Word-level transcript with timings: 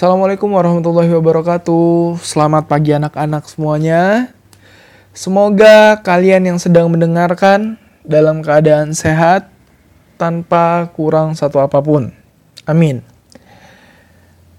Assalamualaikum 0.00 0.56
warahmatullahi 0.56 1.12
wabarakatuh. 1.12 2.16
Selamat 2.24 2.64
pagi 2.64 2.96
anak-anak 2.96 3.44
semuanya. 3.52 4.32
Semoga 5.12 6.00
kalian 6.00 6.48
yang 6.48 6.56
sedang 6.56 6.88
mendengarkan 6.88 7.76
dalam 8.00 8.40
keadaan 8.40 8.96
sehat 8.96 9.52
tanpa 10.16 10.88
kurang 10.96 11.36
satu 11.36 11.60
apa 11.60 11.84
pun. 11.84 12.16
Amin. 12.64 13.04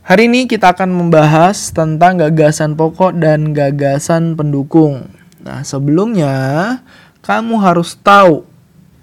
Hari 0.05 0.29
ini 0.29 0.45
kita 0.45 0.77
akan 0.77 0.93
membahas 0.93 1.73
tentang 1.73 2.21
gagasan 2.21 2.77
pokok 2.77 3.17
dan 3.17 3.49
gagasan 3.49 4.37
pendukung. 4.37 5.09
Nah, 5.41 5.65
sebelumnya 5.65 6.35
kamu 7.25 7.57
harus 7.57 7.97
tahu 7.97 8.45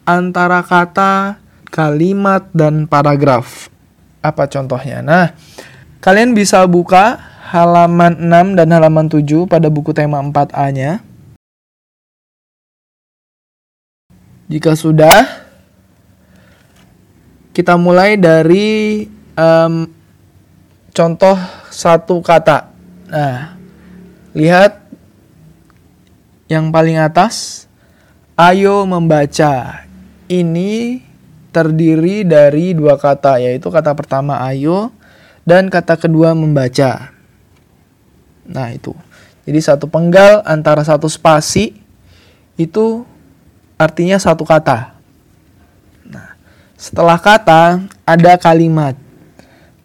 antara 0.07 0.63
kata, 0.63 1.43
kalimat, 1.67 2.47
dan 2.55 2.87
paragraf. 2.87 3.75
Apa 4.23 4.47
contohnya? 4.47 5.03
Nah, 5.03 5.35
kalian 5.99 6.35
bisa 6.35 6.63
buka 6.69 7.19
halaman 7.49 8.17
6 8.21 8.59
dan 8.59 8.69
halaman 8.71 9.07
7 9.09 9.49
pada 9.49 9.73
buku 9.73 9.97
tema 9.97 10.21
4A-nya. 10.21 11.01
Jika 14.49 14.73
sudah, 14.73 15.45
kita 17.53 17.77
mulai 17.77 18.17
dari 18.17 19.05
um, 19.37 19.85
contoh 20.93 21.37
satu 21.69 22.25
kata. 22.25 22.73
Nah, 23.13 23.57
lihat 24.33 24.89
yang 26.49 26.73
paling 26.73 26.97
atas. 26.97 27.67
Ayo 28.39 28.87
membaca. 28.87 29.85
Ini 30.31 31.03
terdiri 31.51 32.23
dari 32.23 32.71
dua 32.71 32.95
kata, 32.95 33.43
yaitu 33.43 33.67
kata 33.67 33.93
pertama 33.99 34.39
ayo 34.47 34.95
dan 35.49 35.73
kata 35.73 35.97
kedua 35.97 36.37
membaca. 36.37 37.09
Nah, 38.45 38.69
itu. 38.69 38.93
Jadi 39.49 39.65
satu 39.65 39.89
penggal 39.89 40.45
antara 40.45 40.85
satu 40.85 41.09
spasi 41.09 41.73
itu 42.61 43.09
artinya 43.81 44.21
satu 44.21 44.45
kata. 44.45 44.93
Nah, 46.05 46.37
setelah 46.77 47.17
kata 47.17 47.81
ada 48.05 48.37
kalimat. 48.37 48.93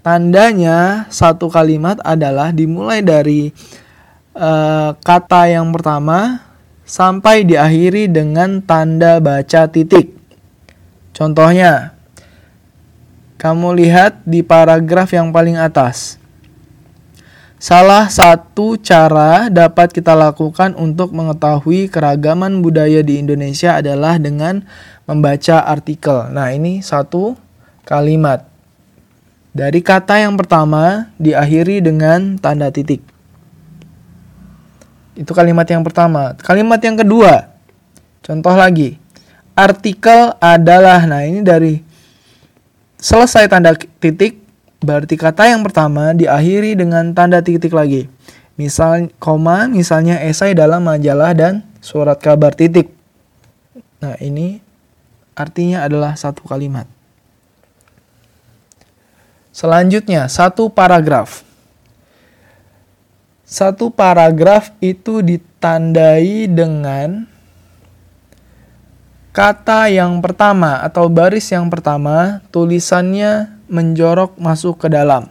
Tandanya 0.03 1.07
satu 1.07 1.47
kalimat 1.47 1.95
adalah 2.03 2.51
dimulai 2.51 2.99
dari 2.99 3.55
uh, 4.35 4.91
kata 4.99 5.47
yang 5.47 5.71
pertama 5.71 6.43
sampai 6.83 7.47
diakhiri 7.47 8.11
dengan 8.11 8.59
tanda 8.59 9.23
baca 9.23 9.71
titik. 9.71 10.11
Contohnya, 11.15 11.92
kamu 13.43 13.75
lihat 13.75 14.23
di 14.23 14.39
paragraf 14.39 15.11
yang 15.11 15.35
paling 15.35 15.59
atas. 15.59 16.15
Salah 17.59 18.07
satu 18.07 18.79
cara 18.79 19.51
dapat 19.51 19.91
kita 19.91 20.15
lakukan 20.15 20.71
untuk 20.79 21.11
mengetahui 21.11 21.91
keragaman 21.91 22.63
budaya 22.63 23.03
di 23.03 23.19
Indonesia 23.19 23.75
adalah 23.75 24.15
dengan 24.15 24.63
membaca 25.03 25.59
artikel. 25.59 26.31
Nah, 26.31 26.55
ini 26.55 26.79
satu 26.79 27.35
kalimat. 27.83 28.47
Dari 29.51 29.83
kata 29.83 30.23
yang 30.23 30.39
pertama 30.39 31.11
diakhiri 31.19 31.83
dengan 31.83 32.39
tanda 32.39 32.71
titik. 32.71 33.03
Itu 35.19 35.35
kalimat 35.35 35.67
yang 35.67 35.83
pertama. 35.83 36.31
Kalimat 36.39 36.79
yang 36.79 36.95
kedua. 36.95 37.51
Contoh 38.23 38.55
lagi. 38.55 38.95
Artikel 39.51 40.31
adalah, 40.39 41.03
nah 41.03 41.27
ini 41.27 41.43
dari 41.43 41.92
selesai 43.03 43.51
tanda 43.51 43.75
titik 43.75 44.43
Berarti 44.83 45.15
kata 45.15 45.47
yang 45.47 45.63
pertama 45.63 46.11
diakhiri 46.11 46.75
dengan 46.75 47.15
tanda 47.15 47.39
titik 47.39 47.71
lagi. 47.71 48.11
Misal 48.59 49.15
koma, 49.15 49.71
misalnya 49.71 50.19
esai 50.19 50.51
dalam 50.51 50.83
majalah 50.83 51.31
dan 51.31 51.63
surat 51.79 52.19
kabar 52.19 52.51
titik. 52.51 52.91
Nah, 54.03 54.19
ini 54.19 54.59
artinya 55.39 55.87
adalah 55.87 56.19
satu 56.19 56.43
kalimat. 56.43 56.83
Selanjutnya, 59.55 60.27
satu 60.27 60.67
paragraf. 60.67 61.47
Satu 63.47 63.87
paragraf 63.87 64.75
itu 64.83 65.23
ditandai 65.23 66.51
dengan 66.51 67.23
kata 69.33 69.89
yang 69.89 70.21
pertama 70.21 70.79
atau 70.85 71.09
baris 71.09 71.49
yang 71.49 71.67
pertama, 71.67 72.39
tulisannya 72.53 73.49
menjorok 73.65 74.37
masuk 74.37 74.85
ke 74.85 74.87
dalam. 74.93 75.25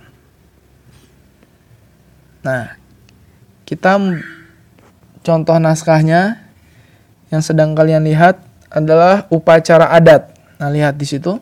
Nah, 2.43 2.75
kita 3.63 4.03
contoh 5.23 5.57
naskahnya 5.63 6.43
yang 7.31 7.41
sedang 7.41 7.79
kalian 7.79 8.03
lihat 8.03 8.43
adalah 8.67 9.31
upacara 9.31 9.95
adat. 9.95 10.35
Nah, 10.59 10.69
lihat 10.69 10.99
di 10.99 11.07
situ. 11.07 11.39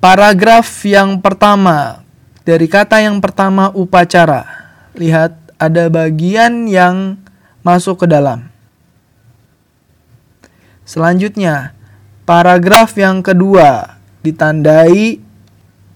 Paragraf 0.00 0.64
yang 0.88 1.20
pertama 1.20 2.00
dari 2.48 2.64
kata 2.64 3.04
yang 3.04 3.20
pertama 3.20 3.68
upacara. 3.76 4.48
Lihat 4.96 5.36
ada 5.60 5.92
bagian 5.92 6.64
yang 6.64 7.20
masuk 7.60 8.02
ke 8.02 8.06
dalam. 8.08 8.48
Selanjutnya, 10.88 11.76
paragraf 12.24 12.96
yang 12.96 13.20
kedua 13.20 14.00
ditandai 14.24 15.20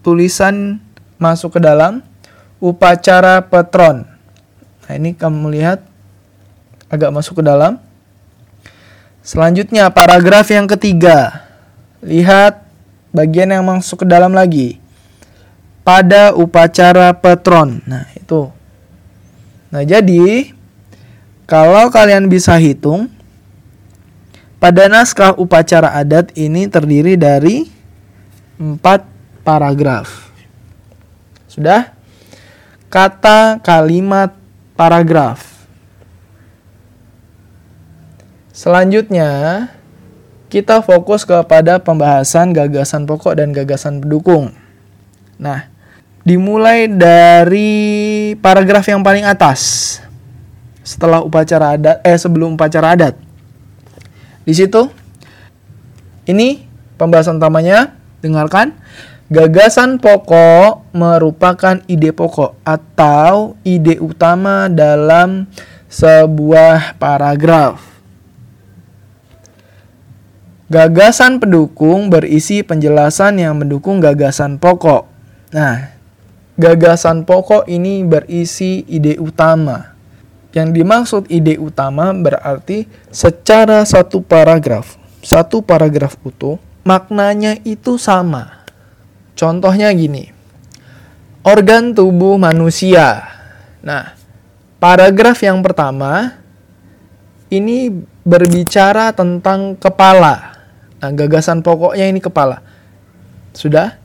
tulisan 0.04 0.84
masuk 1.16 1.56
ke 1.56 1.60
dalam 1.64 2.04
upacara 2.60 3.41
patron. 3.41 4.04
Nah, 4.84 4.92
ini 4.92 5.16
kamu 5.16 5.48
lihat 5.48 5.81
agak 6.92 7.08
masuk 7.08 7.41
ke 7.41 7.42
dalam. 7.48 7.81
Selanjutnya 9.25 9.88
paragraf 9.88 10.52
yang 10.52 10.69
ketiga. 10.69 11.48
Lihat 12.04 12.60
bagian 13.16 13.48
yang 13.48 13.64
masuk 13.64 14.04
ke 14.04 14.06
dalam 14.06 14.36
lagi. 14.36 14.76
Pada 15.88 16.36
upacara 16.36 17.16
patron. 17.16 17.81
Nah, 17.88 18.04
itu. 18.12 18.52
Nah, 19.72 19.88
jadi 19.88 20.52
kalau 21.48 21.88
kalian 21.88 22.28
bisa 22.28 22.60
hitung 22.60 23.08
pada 24.62 24.86
naskah 24.86 25.34
upacara 25.34 25.90
adat 25.90 26.30
ini 26.38 26.70
terdiri 26.70 27.18
dari 27.18 27.66
empat 28.62 29.02
paragraf. 29.42 30.30
Sudah? 31.50 31.90
Kata, 32.86 33.58
kalimat, 33.58 34.30
paragraf. 34.78 35.66
Selanjutnya, 38.54 39.66
kita 40.46 40.78
fokus 40.78 41.26
kepada 41.26 41.82
pembahasan 41.82 42.54
gagasan 42.54 43.02
pokok 43.02 43.34
dan 43.34 43.50
gagasan 43.50 43.98
pendukung. 43.98 44.54
Nah, 45.42 45.66
dimulai 46.22 46.86
dari 46.86 48.30
paragraf 48.38 48.86
yang 48.86 49.02
paling 49.02 49.26
atas. 49.26 49.98
Setelah 50.86 51.18
upacara 51.26 51.74
adat 51.74 51.98
eh 52.06 52.14
sebelum 52.14 52.54
upacara 52.54 52.94
adat. 52.94 53.31
Di 54.42 54.54
situ 54.54 54.91
ini 56.26 56.66
pembahasan 56.98 57.38
utamanya 57.38 58.03
Dengarkan. 58.22 58.78
Gagasan 59.32 59.98
pokok 59.98 60.94
merupakan 60.94 61.82
ide 61.91 62.14
pokok 62.14 62.54
atau 62.62 63.58
ide 63.66 63.98
utama 63.98 64.70
dalam 64.70 65.50
sebuah 65.91 67.00
paragraf. 67.02 67.82
Gagasan 70.70 71.42
pendukung 71.42 72.08
berisi 72.12 72.62
penjelasan 72.62 73.42
yang 73.42 73.58
mendukung 73.58 73.98
gagasan 73.98 74.60
pokok. 74.60 75.08
Nah, 75.52 75.91
gagasan 76.56 77.25
pokok 77.26 77.66
ini 77.66 78.05
berisi 78.05 78.84
ide 78.87 79.16
utama. 79.19 79.91
Yang 80.52 80.69
dimaksud 80.76 81.22
ide 81.32 81.56
utama 81.56 82.12
berarti 82.12 82.84
secara 83.08 83.81
satu 83.88 84.20
paragraf, 84.20 85.00
satu 85.25 85.64
paragraf 85.64 86.20
utuh 86.20 86.60
maknanya 86.84 87.56
itu 87.64 87.96
sama. 87.96 88.62
Contohnya 89.32 89.88
gini. 89.96 90.28
Organ 91.43 91.96
tubuh 91.96 92.38
manusia. 92.38 93.26
Nah, 93.82 94.14
paragraf 94.78 95.43
yang 95.43 95.58
pertama 95.64 96.38
ini 97.50 97.90
berbicara 98.22 99.10
tentang 99.10 99.75
kepala. 99.75 100.54
Nah, 101.02 101.10
gagasan 101.10 101.64
pokoknya 101.64 102.06
ini 102.06 102.22
kepala. 102.22 102.62
Sudah? 103.50 103.99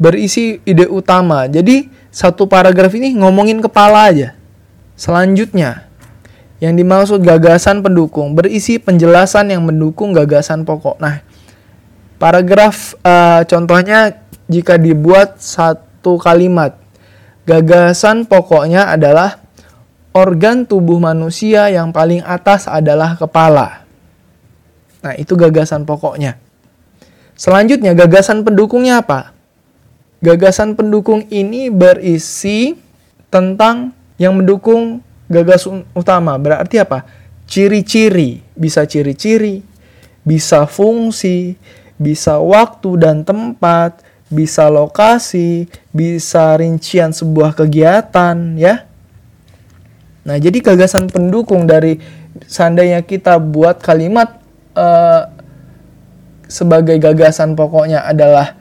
Berisi 0.00 0.62
ide 0.64 0.88
utama. 0.88 1.44
Jadi, 1.44 1.86
satu 2.08 2.48
paragraf 2.48 2.94
ini 2.96 3.12
ngomongin 3.20 3.60
kepala 3.60 4.08
aja. 4.08 4.32
Selanjutnya, 4.94 5.90
yang 6.62 6.78
dimaksud 6.78 7.20
gagasan 7.20 7.82
pendukung 7.82 8.38
berisi 8.38 8.78
penjelasan 8.78 9.50
yang 9.50 9.66
mendukung 9.66 10.14
gagasan 10.14 10.62
pokok. 10.62 11.02
Nah, 11.02 11.20
Paragraf 12.14 12.94
uh, 13.02 13.42
contohnya 13.44 14.22
jika 14.46 14.78
dibuat 14.78 15.42
satu 15.42 16.16
kalimat 16.16 16.84
Gagasan 17.44 18.24
pokoknya 18.24 18.88
adalah 18.88 19.36
organ 20.16 20.64
tubuh 20.64 20.96
manusia 20.96 21.68
yang 21.68 21.92
paling 21.92 22.24
atas 22.24 22.64
adalah 22.64 23.20
kepala. 23.20 23.84
Nah, 25.04 25.12
itu 25.20 25.36
gagasan 25.36 25.84
pokoknya. 25.84 26.40
Selanjutnya, 27.36 27.92
gagasan 27.92 28.48
pendukungnya 28.48 29.04
apa? 29.04 29.36
Gagasan 30.24 30.72
pendukung 30.72 31.28
ini 31.28 31.68
berisi 31.68 32.80
tentang 33.28 33.92
yang 34.20 34.38
mendukung 34.38 35.02
gagasan 35.30 35.86
utama. 35.96 36.36
Berarti 36.38 36.78
apa? 36.78 37.06
Ciri-ciri, 37.44 38.40
bisa 38.56 38.88
ciri-ciri, 38.88 39.60
bisa 40.24 40.64
fungsi, 40.64 41.58
bisa 42.00 42.40
waktu 42.40 42.90
dan 42.98 43.22
tempat, 43.22 44.00
bisa 44.32 44.72
lokasi, 44.72 45.68
bisa 45.92 46.56
rincian 46.56 47.12
sebuah 47.12 47.52
kegiatan, 47.54 48.56
ya. 48.56 48.88
Nah, 50.24 50.40
jadi 50.40 50.56
gagasan 50.64 51.12
pendukung 51.12 51.68
dari 51.68 52.00
seandainya 52.48 53.04
kita 53.04 53.36
buat 53.36 53.84
kalimat 53.84 54.40
uh, 54.72 55.28
sebagai 56.48 56.96
gagasan 56.96 57.52
pokoknya 57.52 58.08
adalah 58.08 58.56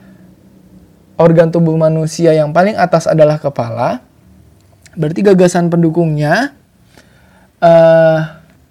organ 1.16 1.50
tubuh 1.50 1.80
manusia 1.80 2.36
yang 2.36 2.52
paling 2.52 2.76
atas 2.76 3.08
adalah 3.08 3.40
kepala, 3.40 4.04
berarti 4.94 5.26
gagasan 5.26 5.70
pendukungnya 5.70 6.54
uh, 7.62 8.20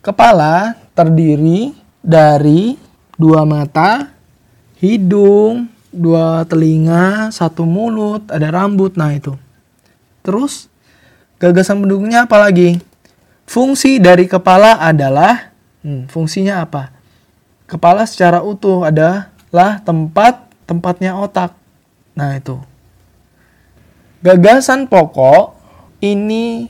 kepala 0.03 0.75
terdiri 0.93 1.73
dari 2.03 2.77
dua 3.15 3.47
mata, 3.47 4.11
hidung, 4.83 5.71
dua 5.95 6.43
telinga, 6.49 7.31
satu 7.31 7.63
mulut, 7.63 8.27
ada 8.33 8.51
rambut. 8.51 8.99
Nah, 8.99 9.15
itu. 9.15 9.39
Terus 10.27 10.67
gagasan 11.39 11.83
pendukungnya 11.83 12.27
apa 12.27 12.39
lagi? 12.43 12.83
Fungsi 13.47 13.99
dari 14.01 14.27
kepala 14.27 14.81
adalah 14.81 15.53
hmm, 15.85 16.09
fungsinya 16.09 16.65
apa? 16.65 16.91
Kepala 17.69 18.05
secara 18.05 18.43
utuh 18.43 18.85
adalah 18.85 19.81
tempat 19.85 20.51
tempatnya 20.67 21.17
otak. 21.17 21.55
Nah, 22.13 22.37
itu. 22.37 22.61
Gagasan 24.23 24.87
pokok 24.87 25.52
ini 26.03 26.67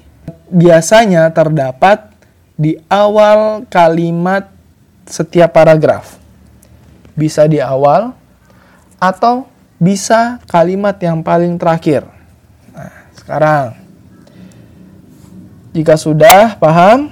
biasanya 0.53 1.33
terdapat 1.33 2.13
di 2.61 2.77
awal 2.93 3.65
kalimat 3.73 4.53
setiap 5.09 5.57
paragraf. 5.57 6.21
Bisa 7.17 7.49
di 7.49 7.57
awal 7.57 8.13
atau 9.01 9.49
bisa 9.81 10.39
kalimat 10.47 10.95
yang 11.01 11.25
paling 11.25 11.57
terakhir. 11.57 12.07
Nah, 12.77 12.93
sekarang 13.17 13.67
jika 15.73 15.97
sudah 15.97 16.61
paham, 16.61 17.09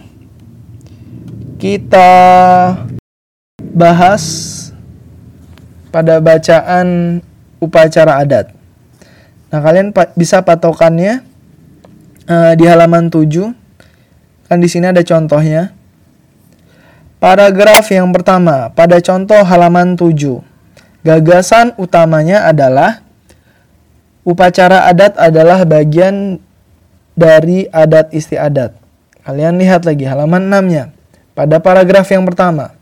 kita 1.56 2.12
bahas 3.72 4.22
pada 5.88 6.20
bacaan 6.20 7.18
upacara 7.56 8.20
adat. 8.20 8.52
Nah, 9.48 9.60
kalian 9.64 9.90
bisa 10.14 10.44
patokannya 10.44 11.29
uh, 12.30 12.52
di 12.54 12.64
halaman 12.64 13.10
7. 13.10 13.26
Kan 14.46 14.58
di 14.62 14.68
sini 14.70 14.86
ada 14.88 15.02
contohnya. 15.02 15.74
Paragraf 17.20 17.84
yang 17.92 18.08
pertama, 18.16 18.72
pada 18.72 18.96
contoh 19.02 19.42
halaman 19.44 19.98
7. 19.98 20.40
Gagasan 21.04 21.76
utamanya 21.76 22.48
adalah 22.48 23.04
upacara 24.24 24.88
adat 24.88 25.18
adalah 25.20 25.66
bagian 25.68 26.40
dari 27.12 27.68
adat 27.68 28.14
istiadat. 28.16 28.72
Kalian 29.20 29.60
lihat 29.60 29.84
lagi 29.84 30.08
halaman 30.08 30.48
6-nya. 30.48 30.96
Pada 31.36 31.60
paragraf 31.60 32.08
yang 32.08 32.24
pertama. 32.24 32.72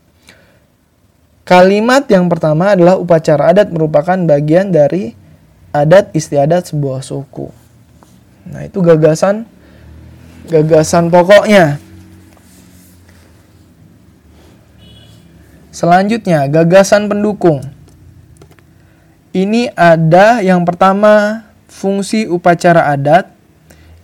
Kalimat 1.43 2.05
yang 2.07 2.29
pertama 2.29 2.77
adalah 2.77 2.95
upacara 2.95 3.51
adat 3.51 3.73
merupakan 3.73 4.15
bagian 4.15 4.69
dari 4.71 5.17
adat 5.75 6.13
istiadat 6.15 6.71
sebuah 6.71 7.03
suku. 7.03 7.68
Nah, 8.59 8.67
itu 8.67 8.83
gagasan 8.83 9.47
gagasan 10.51 11.07
pokoknya. 11.07 11.79
Selanjutnya, 15.71 16.43
gagasan 16.51 17.07
pendukung. 17.07 17.63
Ini 19.31 19.71
ada 19.79 20.43
yang 20.43 20.67
pertama 20.67 21.47
fungsi 21.71 22.27
upacara 22.27 22.91
adat, 22.91 23.31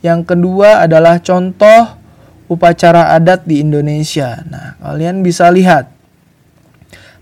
yang 0.00 0.24
kedua 0.24 0.88
adalah 0.88 1.20
contoh 1.20 2.00
upacara 2.48 3.12
adat 3.12 3.44
di 3.44 3.60
Indonesia. 3.60 4.40
Nah, 4.48 4.80
kalian 4.80 5.20
bisa 5.20 5.52
lihat 5.52 5.92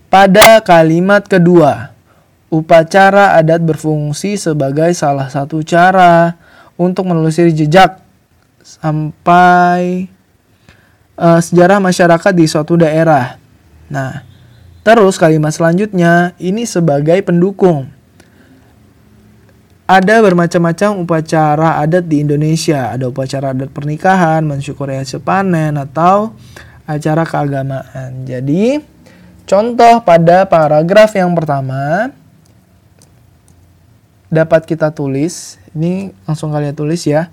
pada 0.06 0.62
kalimat 0.62 1.26
kedua, 1.26 1.90
upacara 2.46 3.34
adat 3.34 3.58
berfungsi 3.58 4.38
sebagai 4.38 4.94
salah 4.94 5.26
satu 5.26 5.66
cara 5.66 6.38
untuk 6.74 7.06
menelusuri 7.06 7.54
jejak 7.54 8.02
sampai 8.62 10.08
uh, 11.18 11.40
sejarah 11.40 11.78
masyarakat 11.78 12.32
di 12.34 12.44
suatu 12.48 12.78
daerah. 12.80 13.36
Nah, 13.92 14.34
Terus 14.84 15.16
kalimat 15.16 15.48
selanjutnya 15.48 16.36
ini 16.36 16.68
sebagai 16.68 17.16
pendukung. 17.24 17.88
Ada 19.88 20.20
bermacam-macam 20.20 21.00
upacara 21.00 21.80
adat 21.80 22.04
di 22.04 22.20
Indonesia. 22.20 22.92
Ada 22.92 23.08
upacara 23.08 23.56
adat 23.56 23.72
pernikahan, 23.72 24.44
mensyukuri 24.44 25.00
hasil 25.00 25.24
panen, 25.24 25.80
atau 25.80 26.36
acara 26.84 27.24
keagamaan. 27.24 28.28
Jadi, 28.28 28.76
contoh 29.48 30.04
pada 30.04 30.44
paragraf 30.44 31.16
yang 31.16 31.32
pertama 31.32 32.12
dapat 34.28 34.68
kita 34.68 34.92
tulis. 34.92 35.56
Ini 35.74 36.14
langsung 36.26 36.54
kalian 36.54 36.74
tulis 36.74 37.02
ya. 37.06 37.30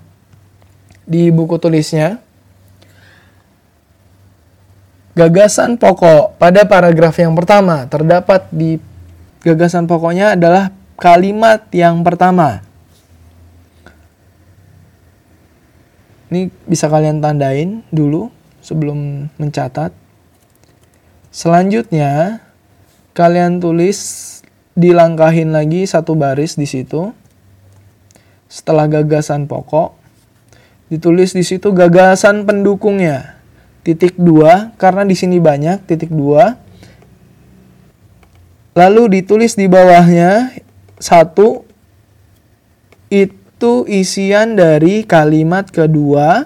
Di 1.06 1.30
buku 1.30 1.58
tulisnya. 1.62 2.18
Gagasan 5.12 5.76
pokok 5.76 6.40
pada 6.40 6.64
paragraf 6.64 7.20
yang 7.20 7.36
pertama 7.36 7.84
terdapat 7.84 8.48
di 8.48 8.80
gagasan 9.44 9.84
pokoknya 9.84 10.34
adalah 10.40 10.72
kalimat 10.96 11.68
yang 11.74 12.00
pertama. 12.00 12.64
Ini 16.32 16.48
bisa 16.64 16.88
kalian 16.88 17.20
tandain 17.20 17.84
dulu 17.92 18.32
sebelum 18.64 19.28
mencatat. 19.36 19.92
Selanjutnya, 21.28 22.40
kalian 23.12 23.60
tulis 23.60 24.40
dilangkahin 24.72 25.52
lagi 25.52 25.84
satu 25.84 26.16
baris 26.16 26.56
di 26.56 26.64
situ. 26.64 27.12
Setelah 28.52 28.84
gagasan 28.84 29.48
pokok, 29.48 29.96
ditulis 30.92 31.32
di 31.32 31.40
situ 31.40 31.72
gagasan 31.72 32.44
pendukungnya. 32.44 33.40
Titik 33.80 34.20
dua 34.20 34.76
karena 34.76 35.08
di 35.08 35.16
sini 35.16 35.40
banyak 35.40 35.88
titik 35.88 36.12
dua. 36.12 36.60
Lalu 38.76 39.16
ditulis 39.16 39.56
di 39.56 39.72
bawahnya 39.72 40.52
satu. 41.00 41.64
Itu 43.08 43.88
isian 43.88 44.60
dari 44.60 45.08
kalimat 45.08 45.72
kedua. 45.72 46.44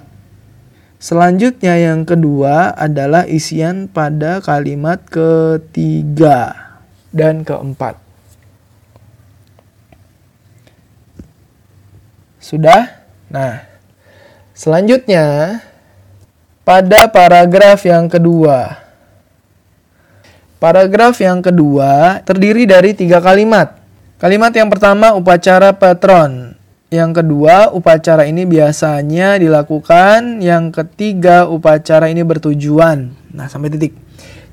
Selanjutnya 1.02 1.74
yang 1.74 2.06
kedua 2.06 2.70
adalah 2.78 3.26
isian 3.26 3.90
pada 3.90 4.38
kalimat 4.38 5.02
ketiga 5.10 6.54
dan 7.10 7.42
keempat 7.42 8.05
sudah 12.46 13.02
nah 13.26 13.66
selanjutnya 14.54 15.58
pada 16.66 17.06
paragraf 17.06 17.82
yang 17.86 18.10
kedua. 18.10 18.86
Paragraf 20.58 21.18
yang 21.22 21.38
kedua 21.38 22.22
terdiri 22.26 22.66
dari 22.66 22.90
tiga 22.90 23.22
kalimat. 23.22 23.78
Kalimat 24.18 24.50
yang 24.50 24.66
pertama 24.66 25.14
upacara 25.14 25.70
patron. 25.74 26.58
Yang 26.86 27.22
kedua, 27.22 27.70
upacara 27.70 28.26
ini 28.26 28.42
biasanya 28.46 29.38
dilakukan. 29.38 30.42
Yang 30.42 30.82
ketiga, 30.82 31.44
upacara 31.50 32.10
ini 32.10 32.22
bertujuan. 32.26 33.14
Nah, 33.34 33.46
sampai 33.50 33.74
titik. 33.74 33.92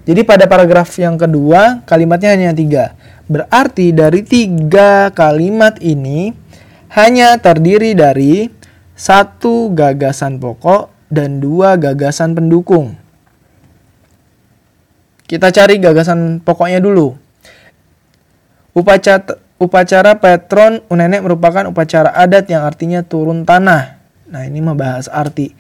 Jadi 0.04 0.22
pada 0.28 0.50
paragraf 0.50 0.92
yang 1.00 1.16
kedua, 1.16 1.86
kalimatnya 1.88 2.36
hanya 2.36 2.52
tiga. 2.52 2.94
Berarti 3.30 3.96
dari 3.96 4.22
tiga 4.28 5.08
kalimat 5.16 5.80
ini 5.80 6.36
hanya 6.94 7.42
terdiri 7.42 7.98
dari 7.98 8.54
satu 8.94 9.74
gagasan 9.74 10.38
pokok 10.38 10.94
dan 11.10 11.42
dua 11.42 11.74
gagasan 11.74 12.38
pendukung. 12.38 12.94
Kita 15.26 15.50
cari 15.50 15.82
gagasan 15.82 16.38
pokoknya 16.46 16.78
dulu. 16.78 17.18
Upacara, 18.78 19.42
upacara 19.58 20.22
Petron 20.22 20.86
Unenek 20.90 21.26
merupakan 21.26 21.66
upacara 21.66 22.14
adat 22.14 22.46
yang 22.54 22.62
artinya 22.62 23.02
turun 23.02 23.42
tanah. 23.42 23.98
Nah, 24.30 24.42
ini 24.46 24.62
membahas 24.62 25.10
arti. 25.10 25.54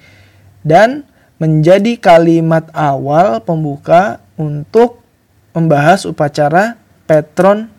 Dan 0.61 1.05
menjadi 1.41 1.97
kalimat 1.97 2.69
awal 2.77 3.41
pembuka 3.41 4.21
untuk 4.37 5.01
membahas 5.57 6.05
upacara 6.05 6.77
Petron 7.09 7.69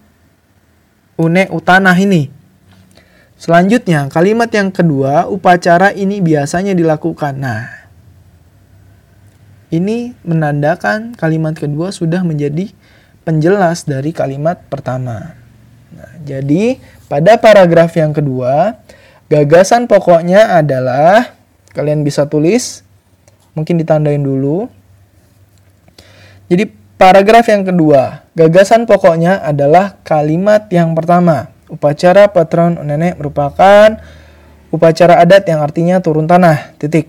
Une 1.15 1.47
Utanah 1.55 1.95
ini. 1.95 2.44
Selanjutnya, 3.35 4.07
kalimat 4.15 4.47
yang 4.55 4.71
kedua, 4.71 5.27
upacara 5.27 5.91
ini 5.91 6.23
biasanya 6.23 6.71
dilakukan. 6.71 7.35
Nah, 7.35 7.67
ini 9.75 10.15
menandakan 10.23 11.19
kalimat 11.19 11.59
kedua 11.59 11.91
sudah 11.91 12.23
menjadi 12.23 12.71
penjelas 13.27 13.91
dari 13.91 14.15
kalimat 14.15 14.63
pertama. 14.71 15.35
Nah, 15.91 16.13
jadi, 16.23 16.79
pada 17.11 17.35
paragraf 17.35 17.91
yang 17.99 18.15
kedua, 18.15 18.79
gagasan 19.27 19.91
pokoknya 19.91 20.55
adalah 20.55 21.35
kalian 21.75 22.07
bisa 22.07 22.31
tulis, 22.31 22.87
mungkin 23.59 23.83
ditandain 23.83 24.23
dulu. 24.23 24.71
Jadi, 26.47 26.71
paragraf 26.95 27.51
yang 27.51 27.67
kedua, 27.67 28.31
gagasan 28.39 28.87
pokoknya 28.87 29.43
adalah 29.43 29.99
kalimat 30.07 30.71
yang 30.71 30.95
pertama. 30.95 31.54
Upacara 31.71 32.29
patron 32.29 32.77
nenek 32.85 33.17
merupakan 33.17 33.97
upacara 34.69 35.23
adat 35.23 35.49
yang 35.49 35.65
artinya 35.65 36.03
turun 36.03 36.29
tanah. 36.29 36.77
Titik. 36.77 37.09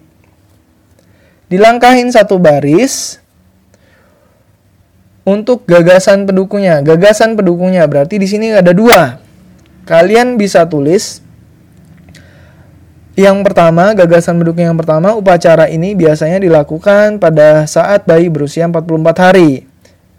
Dilangkahin 1.52 2.10
satu 2.10 2.42
baris 2.42 3.20
untuk 5.26 5.66
gagasan 5.66 6.26
pendukungnya. 6.30 6.80
Gagasan 6.86 7.36
pendukungnya 7.36 7.84
berarti 7.86 8.22
di 8.22 8.28
sini 8.30 8.54
ada 8.54 8.72
dua. 8.72 9.22
Kalian 9.86 10.38
bisa 10.42 10.66
tulis 10.66 11.26
yang 13.16 13.48
pertama, 13.48 13.96
gagasan 13.96 14.36
pendukung 14.36 14.68
yang 14.68 14.76
pertama, 14.76 15.16
upacara 15.16 15.72
ini 15.72 15.96
biasanya 15.96 16.36
dilakukan 16.36 17.16
pada 17.16 17.64
saat 17.64 18.04
bayi 18.04 18.28
berusia 18.28 18.68
44 18.68 19.16
hari. 19.16 19.64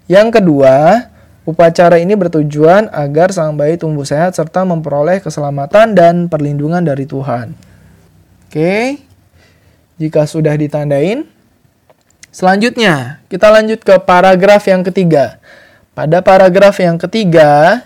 Yang 0.08 0.40
kedua, 0.40 1.04
Upacara 1.46 2.02
ini 2.02 2.18
bertujuan 2.18 2.90
agar 2.90 3.30
sang 3.30 3.54
bayi 3.54 3.78
tumbuh 3.78 4.02
sehat 4.02 4.34
serta 4.34 4.66
memperoleh 4.66 5.22
keselamatan 5.22 5.94
dan 5.94 6.14
perlindungan 6.26 6.82
dari 6.82 7.06
Tuhan. 7.06 7.54
Oke, 8.50 8.98
jika 9.94 10.26
sudah 10.26 10.58
ditandain, 10.58 11.22
selanjutnya 12.34 13.22
kita 13.30 13.46
lanjut 13.46 13.78
ke 13.78 13.94
paragraf 14.02 14.66
yang 14.66 14.82
ketiga. 14.82 15.38
Pada 15.94 16.18
paragraf 16.18 16.82
yang 16.82 16.98
ketiga, 16.98 17.78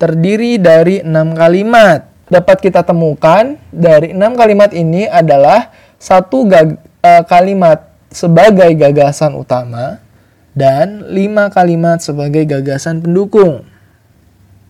terdiri 0.00 0.56
dari 0.56 1.04
enam 1.04 1.36
kalimat. 1.36 2.08
Dapat 2.32 2.64
kita 2.64 2.80
temukan 2.80 3.60
dari 3.68 4.16
enam 4.16 4.32
kalimat 4.40 4.72
ini 4.72 5.04
adalah 5.04 5.68
satu 6.00 6.48
uh, 6.48 7.22
kalimat 7.28 7.92
sebagai 8.08 8.72
gagasan 8.72 9.36
utama, 9.36 10.00
dan 10.52 11.08
lima 11.08 11.48
kalimat 11.48 12.00
sebagai 12.00 12.44
gagasan 12.44 13.00
pendukung. 13.00 13.64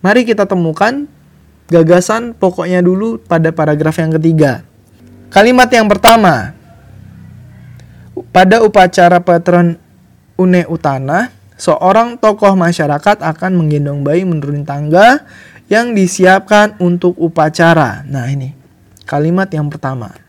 Mari 0.03 0.27
kita 0.27 0.47
temukan 0.47 1.07
gagasan 1.71 2.35
pokoknya 2.35 2.83
dulu 2.83 3.19
pada 3.23 3.51
paragraf 3.55 3.99
yang 3.99 4.11
ketiga. 4.19 4.63
Kalimat 5.31 5.71
yang 5.71 5.87
pertama, 5.87 6.53
pada 8.29 8.61
upacara 8.61 9.17
patron 9.23 9.79
Une 10.37 10.61
Utana, 10.69 11.33
seorang 11.57 12.19
tokoh 12.19 12.53
masyarakat 12.53 13.21
akan 13.21 13.51
menggendong 13.57 14.05
bayi 14.05 14.27
menuruni 14.27 14.61
tangga 14.67 15.25
yang 15.71 15.95
disiapkan 15.97 16.77
untuk 16.77 17.17
upacara. 17.17 18.05
Nah 18.05 18.29
ini, 18.29 18.53
kalimat 19.09 19.49
yang 19.49 19.71
pertama. 19.71 20.22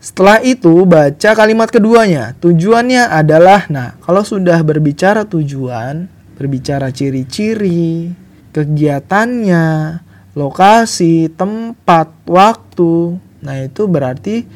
Setelah 0.00 0.40
itu 0.40 0.88
baca 0.88 1.36
kalimat 1.36 1.68
keduanya. 1.68 2.32
Tujuannya 2.40 3.12
adalah 3.12 3.68
nah, 3.68 4.00
kalau 4.00 4.24
sudah 4.24 4.56
berbicara 4.64 5.28
tujuan, 5.28 6.08
berbicara 6.40 6.88
ciri-ciri, 6.88 8.08
kegiatannya, 8.56 10.00
lokasi, 10.32 11.28
tempat, 11.36 12.08
waktu. 12.24 13.20
Nah, 13.44 13.56
itu 13.60 13.84
berarti 13.84 14.48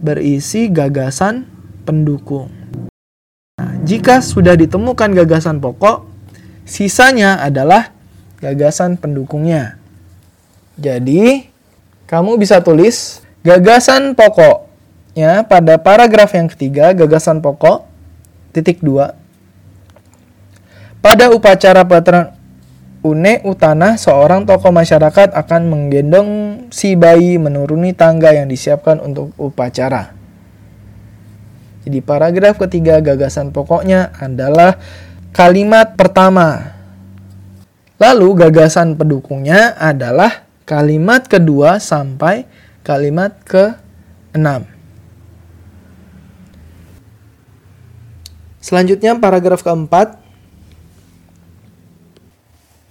berisi 0.00 0.72
gagasan 0.72 1.44
pendukung. 1.84 2.48
Nah, 3.60 3.76
jika 3.84 4.24
sudah 4.24 4.56
ditemukan 4.56 5.12
gagasan 5.12 5.60
pokok, 5.60 6.08
sisanya 6.64 7.44
adalah 7.44 7.92
gagasan 8.40 8.96
pendukungnya. 8.96 9.76
Jadi, 10.80 11.44
kamu 12.08 12.40
bisa 12.40 12.64
tulis 12.64 13.20
gagasan 13.44 14.16
pokok 14.16 14.67
ya 15.12 15.44
pada 15.44 15.78
paragraf 15.80 16.34
yang 16.34 16.48
ketiga 16.50 16.92
gagasan 16.96 17.40
pokok 17.40 17.84
titik 18.52 18.80
dua 18.82 19.14
pada 20.98 21.30
upacara 21.30 21.86
patron 21.86 22.38
Une 22.98 23.38
Utana, 23.46 23.94
seorang 23.94 24.42
tokoh 24.42 24.74
masyarakat 24.74 25.30
akan 25.30 25.70
menggendong 25.70 26.30
si 26.74 26.98
bayi 26.98 27.38
menuruni 27.38 27.94
tangga 27.94 28.34
yang 28.34 28.50
disiapkan 28.50 28.98
untuk 28.98 29.30
upacara. 29.38 30.18
Jadi 31.86 32.02
paragraf 32.02 32.58
ketiga 32.58 32.98
gagasan 32.98 33.54
pokoknya 33.54 34.12
adalah 34.18 34.76
kalimat 35.30 35.94
pertama. 35.94 36.74
Lalu 38.02 38.44
gagasan 38.44 38.98
pendukungnya 38.98 39.78
adalah 39.78 40.44
kalimat 40.66 41.30
kedua 41.30 41.78
sampai 41.78 42.50
kalimat 42.82 43.30
ke-6. 43.46 44.77
Selanjutnya 48.68 49.16
paragraf 49.16 49.64
keempat. 49.64 50.20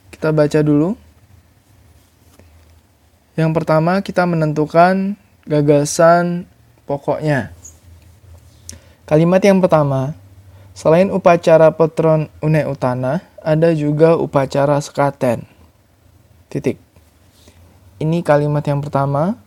Kita 0.09 0.33
baca 0.33 0.59
dulu. 0.65 0.97
Yang 3.37 3.51
pertama 3.53 4.01
kita 4.01 4.25
menentukan 4.25 5.13
gagasan 5.45 6.49
pokoknya. 6.89 7.53
Kalimat 9.05 9.37
yang 9.45 9.61
pertama, 9.61 10.17
selain 10.73 11.13
upacara 11.13 11.69
petron 11.69 12.25
une 12.41 12.65
utana, 12.65 13.21
ada 13.45 13.69
juga 13.77 14.17
upacara 14.17 14.81
sekaten. 14.81 15.45
Titik. 16.49 16.81
Ini 18.01 18.25
kalimat 18.25 18.65
yang 18.65 18.81
pertama 18.81 19.37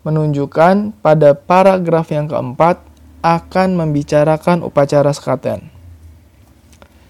menunjukkan 0.00 0.96
pada 1.04 1.36
paragraf 1.36 2.08
yang 2.08 2.24
keempat 2.24 2.85
akan 3.26 3.74
membicarakan 3.74 4.62
upacara 4.62 5.10
sekaten. 5.10 5.66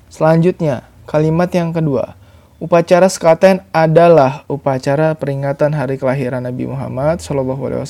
Selanjutnya, 0.09 0.89
kalimat 1.05 1.53
yang 1.53 1.77
kedua. 1.77 2.17
Upacara 2.57 3.05
sekaten 3.13 3.61
adalah 3.69 4.49
upacara 4.49 5.13
peringatan 5.13 5.77
hari 5.77 6.01
kelahiran 6.01 6.41
Nabi 6.41 6.65
Muhammad 6.65 7.21
SAW 7.21 7.85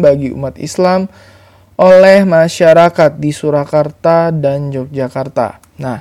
bagi 0.00 0.32
umat 0.32 0.56
Islam 0.56 1.12
oleh 1.76 2.24
masyarakat 2.24 3.20
di 3.20 3.28
Surakarta 3.36 4.32
dan 4.32 4.72
Yogyakarta. 4.72 5.60
Nah, 5.76 6.00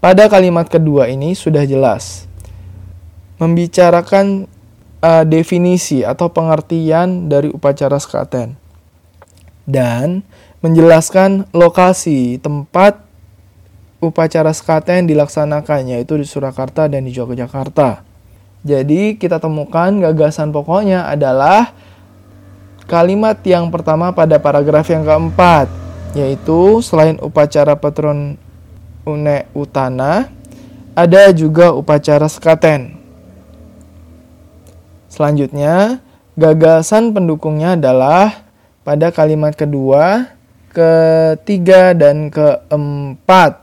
pada 0.00 0.24
kalimat 0.32 0.64
kedua 0.72 1.12
ini 1.12 1.36
sudah 1.36 1.68
jelas 1.68 2.24
membicarakan 3.36 4.48
uh, 5.04 5.24
definisi 5.28 6.00
atau 6.00 6.32
pengertian 6.32 7.28
dari 7.28 7.52
upacara 7.52 8.00
sekaten 8.00 8.56
dan 9.68 10.24
menjelaskan 10.64 11.44
lokasi 11.52 12.40
tempat 12.40 13.04
upacara 14.00 14.48
sekaten 14.48 15.04
dilaksanakan 15.04 15.92
yaitu 15.92 16.16
di 16.16 16.24
Surakarta 16.24 16.88
dan 16.88 17.04
di 17.04 17.12
Yogyakarta. 17.12 18.00
Jadi 18.64 19.20
kita 19.20 19.36
temukan 19.36 19.92
gagasan 20.00 20.56
pokoknya 20.56 21.04
adalah 21.04 21.76
kalimat 22.88 23.36
yang 23.44 23.68
pertama 23.68 24.16
pada 24.16 24.40
paragraf 24.40 24.88
yang 24.88 25.04
keempat 25.04 25.68
yaitu 26.16 26.80
selain 26.80 27.20
upacara 27.20 27.76
patron 27.76 28.40
une 29.04 29.44
utana 29.52 30.32
ada 30.96 31.28
juga 31.36 31.76
upacara 31.76 32.24
sekaten. 32.24 32.96
Selanjutnya, 35.12 36.00
gagasan 36.40 37.12
pendukungnya 37.12 37.76
adalah 37.76 38.48
pada 38.80 39.12
kalimat 39.12 39.52
kedua 39.52 40.33
ketiga, 40.74 41.94
dan 41.94 42.28
keempat. 42.34 43.62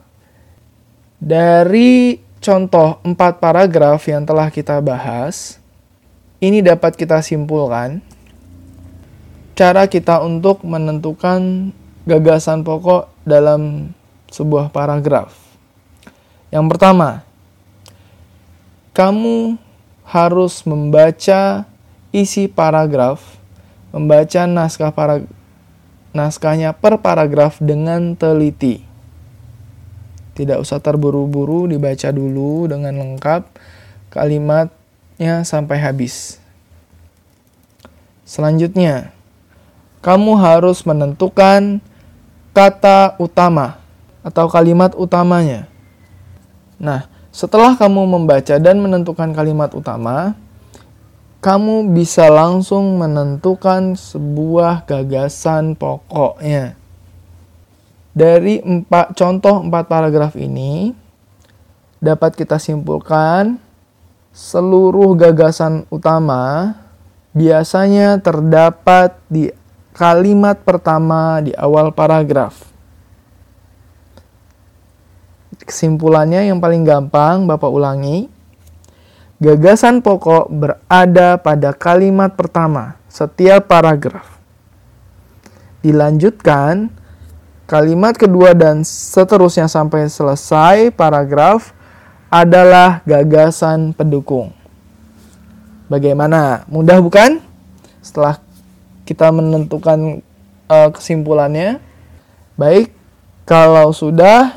Dari 1.20 2.18
contoh 2.40 2.98
empat 3.04 3.44
paragraf 3.44 4.08
yang 4.08 4.24
telah 4.24 4.48
kita 4.50 4.80
bahas, 4.80 5.60
ini 6.42 6.64
dapat 6.64 6.98
kita 6.98 7.22
simpulkan 7.22 8.02
cara 9.54 9.86
kita 9.86 10.24
untuk 10.26 10.66
menentukan 10.66 11.70
gagasan 12.10 12.66
pokok 12.66 13.14
dalam 13.22 13.94
sebuah 14.34 14.74
paragraf. 14.74 15.38
Yang 16.50 16.66
pertama, 16.74 17.22
kamu 18.98 19.62
harus 20.02 20.66
membaca 20.66 21.64
isi 22.12 22.50
paragraf, 22.50 23.22
membaca 23.94 24.50
naskah 24.50 24.92
para, 24.92 25.24
naskahnya 26.12 26.76
per 26.76 27.00
paragraf 27.00 27.60
dengan 27.60 28.16
teliti. 28.16 28.84
Tidak 30.32 30.60
usah 30.60 30.80
terburu-buru 30.80 31.68
dibaca 31.68 32.10
dulu 32.12 32.68
dengan 32.72 32.96
lengkap 32.96 33.44
kalimatnya 34.12 35.44
sampai 35.44 35.78
habis. 35.80 36.40
Selanjutnya, 38.24 39.12
kamu 40.00 40.40
harus 40.40 40.88
menentukan 40.88 41.84
kata 42.56 43.20
utama 43.20 43.80
atau 44.24 44.48
kalimat 44.48 44.96
utamanya. 44.96 45.68
Nah, 46.82 47.06
setelah 47.32 47.78
kamu 47.78 48.08
membaca 48.08 48.56
dan 48.58 48.80
menentukan 48.80 49.32
kalimat 49.32 49.72
utama, 49.78 50.36
kamu 51.42 51.90
bisa 51.98 52.30
langsung 52.30 53.02
menentukan 53.02 53.98
sebuah 53.98 54.86
gagasan 54.86 55.74
pokoknya. 55.74 56.78
Dari 58.14 58.62
empat 58.62 59.18
contoh 59.18 59.66
empat 59.66 59.90
paragraf 59.90 60.38
ini, 60.38 60.94
dapat 61.98 62.38
kita 62.38 62.62
simpulkan 62.62 63.58
seluruh 64.30 65.18
gagasan 65.18 65.90
utama 65.90 66.78
biasanya 67.34 68.22
terdapat 68.22 69.18
di 69.26 69.50
kalimat 69.98 70.62
pertama 70.62 71.42
di 71.42 71.58
awal 71.58 71.90
paragraf. 71.90 72.70
Kesimpulannya 75.62 76.52
yang 76.52 76.60
paling 76.60 76.84
gampang 76.84 77.50
Bapak 77.50 77.72
ulangi. 77.72 78.41
Gagasan 79.42 80.06
pokok 80.06 80.54
berada 80.54 81.34
pada 81.42 81.74
kalimat 81.74 82.30
pertama 82.38 83.02
setiap 83.10 83.66
paragraf. 83.66 84.38
Dilanjutkan 85.82 86.94
kalimat 87.66 88.14
kedua 88.14 88.54
dan 88.54 88.86
seterusnya 88.86 89.66
sampai 89.66 90.06
selesai 90.14 90.94
paragraf 90.94 91.74
adalah 92.30 93.02
gagasan 93.02 93.98
pendukung. 93.98 94.54
Bagaimana? 95.90 96.70
Mudah 96.70 97.02
bukan? 97.02 97.42
Setelah 97.98 98.38
kita 99.10 99.34
menentukan 99.34 100.22
uh, 100.70 100.94
kesimpulannya. 100.94 101.82
Baik, 102.62 102.94
kalau 103.50 103.90
sudah 103.90 104.54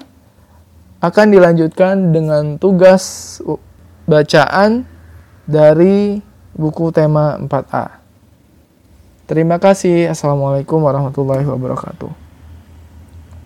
akan 1.01 1.27
dilanjutkan 1.33 2.13
dengan 2.13 2.61
tugas 2.61 3.41
bacaan 4.05 4.85
dari 5.45 6.21
buku 6.57 6.89
tema 6.95 7.37
4A. 7.41 8.01
Terima 9.25 9.57
kasih. 9.57 10.13
Assalamualaikum 10.13 10.85
warahmatullahi 10.85 11.45
wabarakatuh. 11.49 12.24